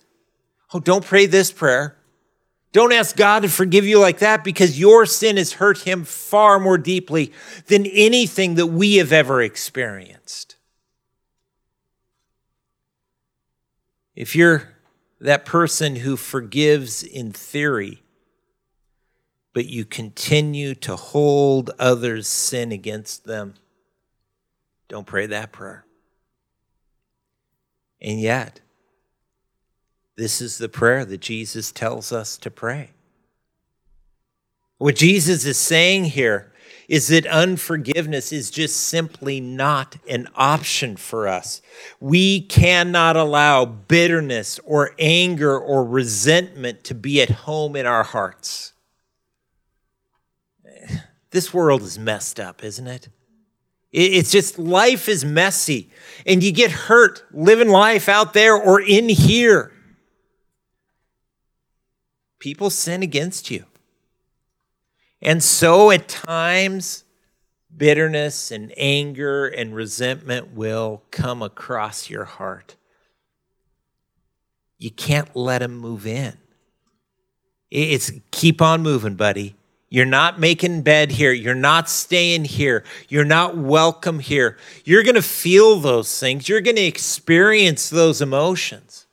[0.72, 1.96] Oh, don't pray this prayer.
[2.72, 6.58] Don't ask God to forgive you like that because your sin has hurt him far
[6.58, 7.32] more deeply
[7.66, 10.56] than anything that we have ever experienced.
[14.16, 14.72] If you're
[15.20, 18.03] that person who forgives in theory,
[19.54, 23.54] but you continue to hold others' sin against them,
[24.88, 25.86] don't pray that prayer.
[28.02, 28.60] And yet,
[30.16, 32.90] this is the prayer that Jesus tells us to pray.
[34.76, 36.52] What Jesus is saying here
[36.88, 41.62] is that unforgiveness is just simply not an option for us.
[42.00, 48.73] We cannot allow bitterness or anger or resentment to be at home in our hearts.
[51.34, 53.08] This world is messed up, isn't it?
[53.92, 55.90] It's just life is messy,
[56.26, 59.74] and you get hurt living life out there or in here
[62.44, 63.64] people sin against you.
[65.22, 67.04] And so at times,
[67.74, 72.76] bitterness and anger and resentment will come across your heart.
[74.76, 76.36] You can't let them move in.
[77.70, 79.56] It's keep on moving, buddy.
[79.94, 81.30] You're not making bed here.
[81.30, 82.82] You're not staying here.
[83.08, 84.58] You're not welcome here.
[84.84, 86.48] You're going to feel those things.
[86.48, 89.06] You're going to experience those emotions,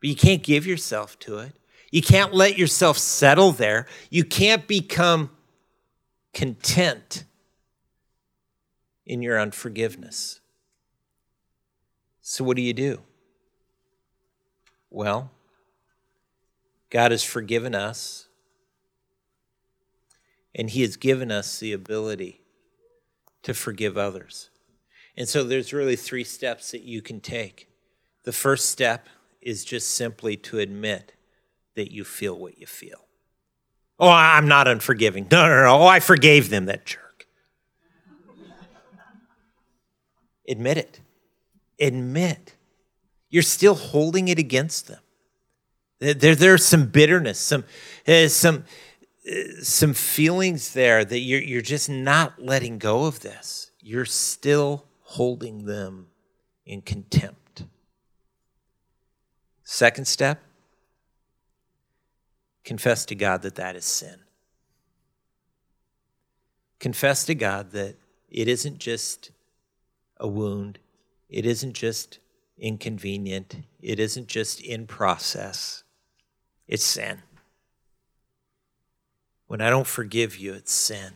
[0.00, 1.52] but you can't give yourself to it.
[1.90, 3.86] You can't let yourself settle there.
[4.08, 5.28] You can't become
[6.32, 7.24] content
[9.04, 10.40] in your unforgiveness.
[12.22, 13.02] So, what do you do?
[14.88, 15.30] Well,
[16.88, 18.28] God has forgiven us,
[20.54, 22.40] and He has given us the ability
[23.42, 24.50] to forgive others.
[25.16, 27.68] And so, there's really three steps that you can take.
[28.24, 29.08] The first step
[29.40, 31.14] is just simply to admit
[31.74, 33.06] that you feel what you feel.
[33.98, 35.26] Oh, I'm not unforgiving.
[35.30, 35.78] No, no, no.
[35.82, 37.26] Oh, I forgave them, that jerk.
[40.48, 41.00] Admit it.
[41.78, 42.54] Admit.
[43.30, 45.00] You're still holding it against them.
[46.00, 47.64] There, there's some bitterness, some,
[48.08, 48.64] uh, some,
[49.62, 53.70] some feelings there that you're, you're just not letting go of this.
[53.80, 56.08] You're still holding them
[56.66, 57.64] in contempt.
[59.64, 60.42] Second step,
[62.64, 64.16] confess to God that that is sin.
[66.78, 67.96] Confess to God that
[68.28, 69.30] it isn't just
[70.18, 70.78] a wound,
[71.28, 72.18] it isn't just
[72.58, 75.84] inconvenient, it isn't just in process,
[76.66, 77.22] it's sin.
[79.52, 81.12] When I don't forgive you, it's sin.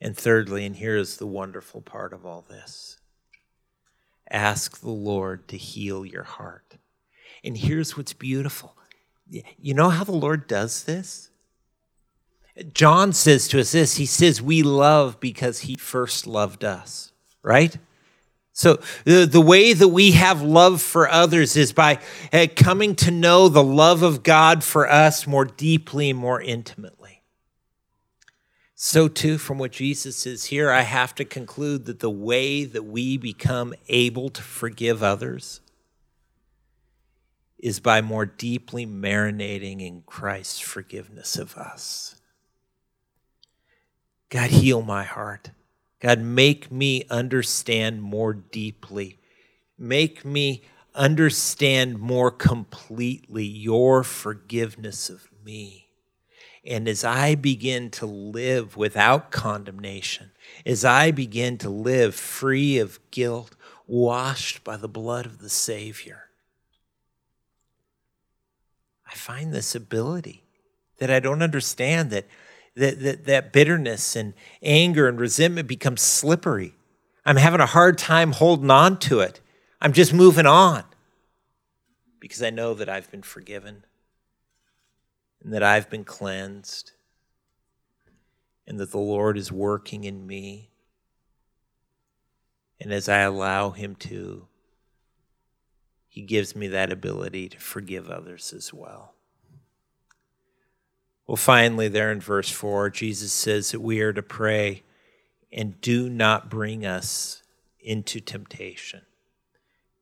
[0.00, 2.96] And thirdly, and here is the wonderful part of all this
[4.30, 6.78] ask the Lord to heal your heart.
[7.44, 8.78] And here's what's beautiful
[9.28, 11.28] you know how the Lord does this?
[12.72, 17.76] John says to us this He says, We love because He first loved us, right?
[18.60, 21.98] So, the, the way that we have love for others is by
[22.30, 27.22] uh, coming to know the love of God for us more deeply, more intimately.
[28.74, 32.82] So, too, from what Jesus says here, I have to conclude that the way that
[32.82, 35.62] we become able to forgive others
[37.58, 42.20] is by more deeply marinating in Christ's forgiveness of us.
[44.28, 45.48] God, heal my heart.
[46.00, 49.18] God, make me understand more deeply.
[49.78, 50.62] Make me
[50.94, 55.86] understand more completely your forgiveness of me.
[56.64, 60.32] And as I begin to live without condemnation,
[60.66, 66.24] as I begin to live free of guilt, washed by the blood of the Savior,
[69.06, 70.44] I find this ability
[70.98, 72.26] that I don't understand that
[72.76, 76.74] that, that, that bitterness and anger and resentment becomes slippery.
[77.24, 79.40] I'm having a hard time holding on to it.
[79.80, 80.84] I'm just moving on
[82.18, 83.84] because I know that I've been forgiven
[85.42, 86.92] and that I've been cleansed
[88.66, 90.70] and that the Lord is working in me.
[92.80, 94.46] And as I allow Him to,
[96.08, 99.14] he gives me that ability to forgive others as well.
[101.30, 104.82] Well, finally, there in verse 4, Jesus says that we are to pray
[105.52, 107.44] and do not bring us
[107.78, 109.02] into temptation.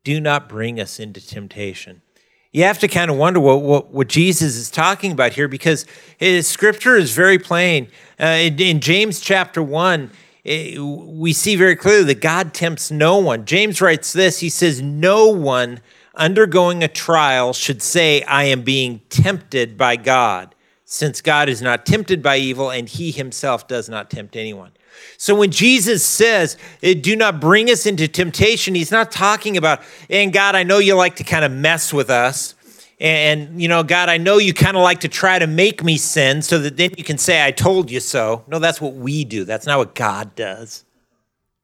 [0.04, 2.00] Do not bring us into temptation.
[2.50, 5.84] You have to kind of wonder what, what, what Jesus is talking about here because
[6.16, 7.88] his scripture is very plain.
[8.18, 10.10] Uh, in, in James chapter 1,
[10.44, 13.44] it, we see very clearly that God tempts no one.
[13.44, 15.80] James writes this He says, No one
[16.14, 20.54] undergoing a trial should say, I am being tempted by God,
[20.90, 24.70] since God is not tempted by evil and he himself does not tempt anyone.
[25.18, 29.82] So when Jesus says, eh, do not bring us into temptation, he's not talking about,
[30.08, 32.54] and God, I know you like to kind of mess with us.
[32.98, 35.98] And, you know, God, I know you kind of like to try to make me
[35.98, 38.44] sin so that then you can say, I told you so.
[38.48, 39.44] No, that's what we do.
[39.44, 40.86] That's not what God does,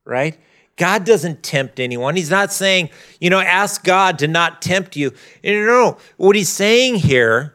[0.04, 0.38] right?
[0.76, 2.14] God doesn't tempt anyone.
[2.14, 5.14] He's not saying, you know, ask God to not tempt you.
[5.42, 7.53] No, no, What he's saying here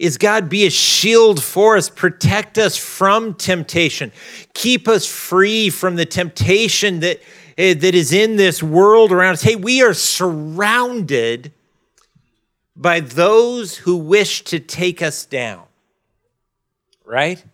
[0.00, 4.12] is God be a shield for us, protect us from temptation,
[4.54, 7.20] keep us free from the temptation that,
[7.58, 9.42] eh, that is in this world around us.
[9.42, 11.52] Hey, we are surrounded
[12.74, 15.64] by those who wish to take us down,
[17.04, 17.44] right?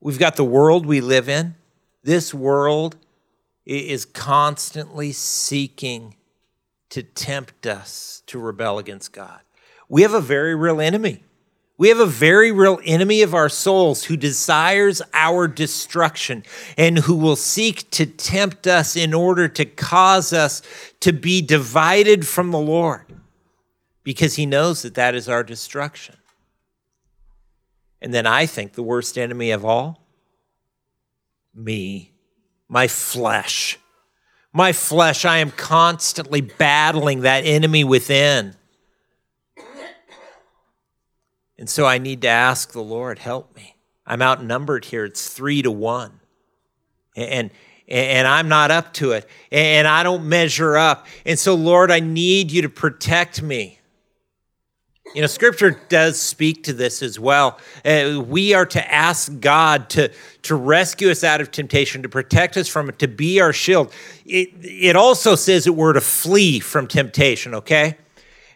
[0.00, 1.56] We've got the world we live in.
[2.02, 2.96] This world
[3.66, 6.16] is constantly seeking
[6.88, 9.40] to tempt us to rebel against God.
[9.90, 11.22] We have a very real enemy.
[11.82, 16.44] We have a very real enemy of our souls who desires our destruction
[16.78, 20.62] and who will seek to tempt us in order to cause us
[21.00, 23.02] to be divided from the Lord
[24.04, 26.14] because he knows that that is our destruction.
[28.00, 30.06] And then I think the worst enemy of all
[31.52, 32.12] me,
[32.68, 33.76] my flesh.
[34.52, 38.54] My flesh, I am constantly battling that enemy within.
[41.58, 43.76] And so I need to ask the Lord, help me.
[44.06, 45.04] I'm outnumbered here.
[45.04, 46.20] It's three to one.
[47.16, 47.50] And,
[47.88, 49.28] and I'm not up to it.
[49.50, 51.06] And I don't measure up.
[51.24, 53.78] And so, Lord, I need you to protect me.
[55.14, 57.58] You know, scripture does speak to this as well.
[57.84, 60.10] Uh, we are to ask God to,
[60.42, 63.92] to rescue us out of temptation, to protect us from it, to be our shield.
[64.24, 67.98] It, it also says that we're to flee from temptation, okay?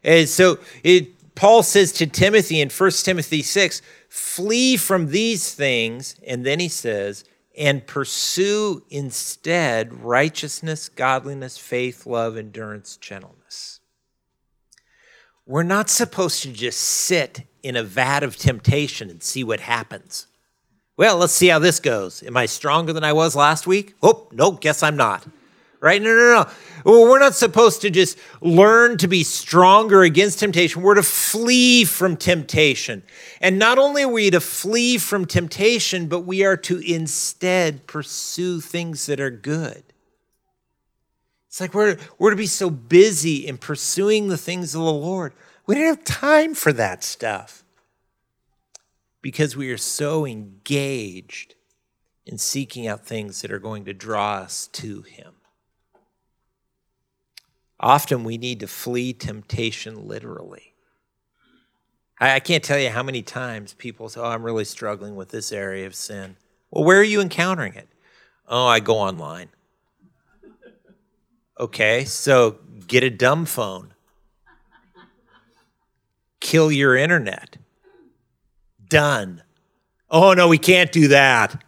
[0.03, 6.17] And so it, Paul says to Timothy in 1 Timothy 6, flee from these things.
[6.27, 7.25] And then he says,
[7.57, 13.81] and pursue instead righteousness, godliness, faith, love, endurance, gentleness.
[15.47, 20.27] We're not supposed to just sit in a vat of temptation and see what happens.
[20.97, 22.23] Well, let's see how this goes.
[22.23, 23.95] Am I stronger than I was last week?
[24.03, 25.27] Oh, no, guess I'm not.
[25.87, 26.03] Right?
[26.03, 26.51] No, no, no.
[26.85, 30.83] Well, we're not supposed to just learn to be stronger against temptation.
[30.83, 33.05] We're to flee from temptation.
[33.41, 38.61] And not only are we to flee from temptation, but we are to instead pursue
[38.61, 39.85] things that are good.
[41.47, 45.35] It's like we're, we're to be so busy in pursuing the things of the Lord.
[45.67, 47.63] We don't have time for that stuff
[49.23, 51.55] because we are so engaged
[52.27, 55.36] in seeking out things that are going to draw us to Him.
[57.79, 60.73] Often we need to flee temptation literally.
[62.19, 65.53] I, can't tell you how many times people say, Oh, I'm really struggling with this
[65.53, 66.37] area of sin.
[66.71, 67.89] Well, where are you encountering it?
[68.49, 69.49] Oh, I go online.
[71.59, 73.93] Okay, so get a dumb phone.
[76.41, 77.57] Kill your internet.
[78.89, 79.43] Done.
[80.11, 81.63] Oh, no, we can't do that.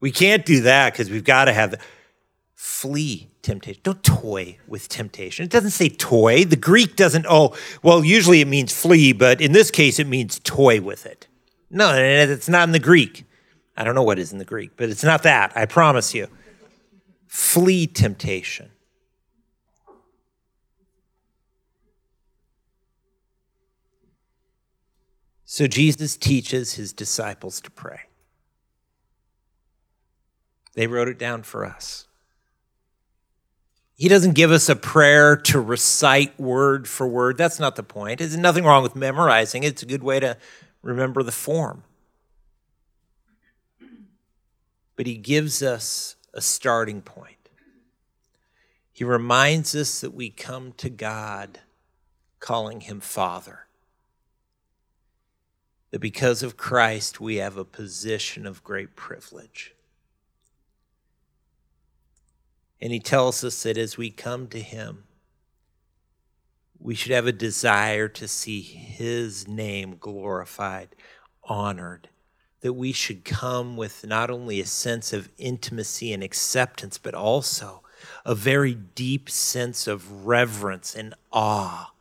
[0.00, 1.78] We can't do that because we've got to have the
[2.54, 3.80] flee temptation.
[3.82, 5.44] Don't toy with temptation.
[5.44, 6.44] It doesn't say toy.
[6.44, 10.38] The Greek doesn't, oh, well, usually it means flee, but in this case it means
[10.40, 11.26] toy with it.
[11.70, 13.24] No, it's not in the Greek.
[13.76, 15.56] I don't know what is in the Greek, but it's not that.
[15.56, 16.28] I promise you.
[17.26, 18.70] Flee temptation.
[25.44, 28.00] So Jesus teaches his disciples to pray.
[30.74, 32.07] They wrote it down for us.
[33.98, 37.36] He doesn't give us a prayer to recite word for word.
[37.36, 38.20] That's not the point.
[38.20, 39.64] There's nothing wrong with memorizing.
[39.64, 40.36] It's a good way to
[40.82, 41.82] remember the form.
[44.94, 47.50] But he gives us a starting point.
[48.92, 51.58] He reminds us that we come to God
[52.38, 53.66] calling him Father.
[55.90, 59.74] That because of Christ, we have a position of great privilege.
[62.80, 65.04] And he tells us that as we come to him,
[66.78, 70.94] we should have a desire to see his name glorified,
[71.42, 72.08] honored,
[72.60, 77.82] that we should come with not only a sense of intimacy and acceptance, but also
[78.24, 81.92] a very deep sense of reverence and awe.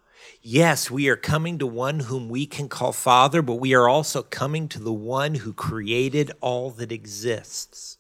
[0.41, 4.21] Yes, we are coming to one whom we can call Father, but we are also
[4.21, 7.96] coming to the one who created all that exists.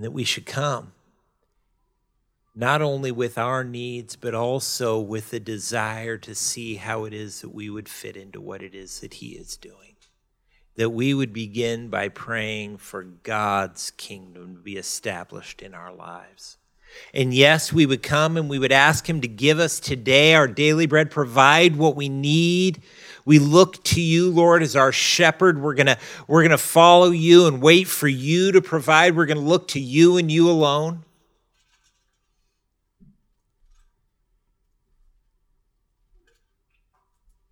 [0.00, 0.94] And that we should come
[2.54, 7.42] not only with our needs, but also with the desire to see how it is
[7.42, 9.90] that we would fit into what it is that He is doing
[10.76, 16.56] that we would begin by praying for God's kingdom to be established in our lives.
[17.12, 20.48] And yes, we would come and we would ask Him to give us today our
[20.48, 22.82] daily bread, provide what we need.
[23.24, 25.60] We look to you, Lord, as our shepherd.
[25.60, 29.16] We're going we're to follow you and wait for you to provide.
[29.16, 31.04] We're going to look to you and you alone.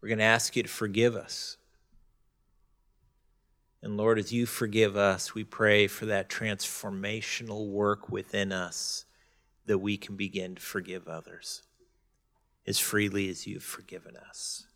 [0.00, 1.58] We're going to ask you to forgive us
[3.82, 9.04] and Lord, as you forgive us, we pray for that transformational work within us
[9.68, 11.62] that we can begin to forgive others
[12.66, 14.66] as freely as you've forgiven us.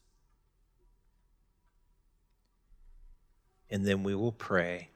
[3.70, 4.90] And then we will pray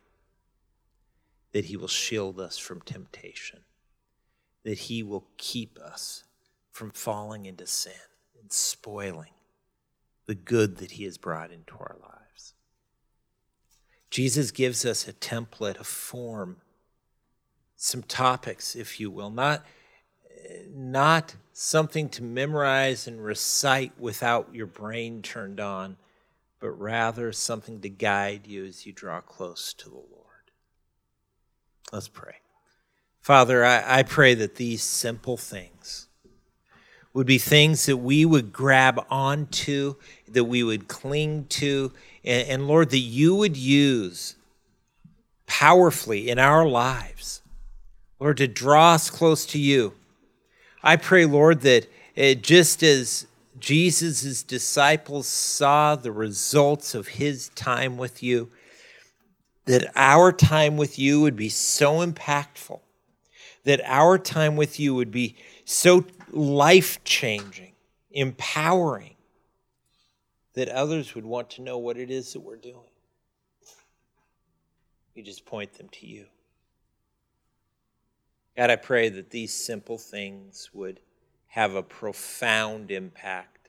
[1.53, 3.61] that He will shield us from temptation,
[4.65, 6.25] that He will keep us
[6.71, 7.93] from falling into sin
[8.39, 9.33] and spoiling
[10.27, 12.53] the good that He has brought into our lives.
[14.11, 16.59] Jesus gives us a template, a form,
[17.77, 19.65] some topics, if you will, not,
[20.75, 25.97] not something to memorize and recite without your brain turned on,
[26.61, 30.51] but rather something to guide you as you draw close to the Lord.
[31.93, 32.37] Let's pray.
[33.21, 36.09] Father, I, I pray that these simple things
[37.13, 39.95] would be things that we would grab onto,
[40.29, 41.91] that we would cling to,
[42.23, 44.37] and, and Lord, that you would use
[45.47, 47.41] powerfully in our lives,
[48.21, 49.95] Lord, to draw us close to you.
[50.87, 53.27] I pray, Lord, that it, just as
[53.59, 58.53] Jesus' disciples saw the results of his time with you,
[59.65, 62.79] that our time with you would be so impactful,
[63.65, 65.35] that our time with you would be
[65.65, 67.73] so life changing,
[68.13, 69.17] empowering,
[70.55, 72.77] that others would want to know what it is that we're doing.
[75.17, 76.27] You just point them to you.
[78.57, 81.01] God, I pray that these simple things would
[81.49, 83.69] have a profound impact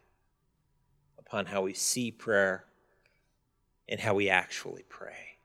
[1.20, 2.66] upon how we see prayer
[3.90, 5.38] and how we actually pray.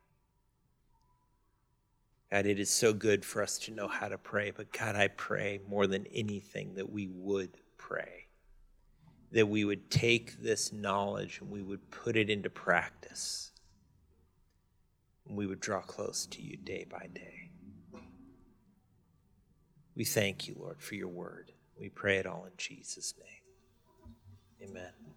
[2.30, 5.08] God, it is so good for us to know how to pray, but God, I
[5.08, 8.26] pray more than anything that we would pray,
[9.32, 13.50] that we would take this knowledge and we would put it into practice,
[15.28, 17.51] and we would draw close to you day by day.
[19.94, 21.52] We thank you, Lord, for your word.
[21.78, 24.70] We pray it all in Jesus' name.
[24.70, 25.11] Amen.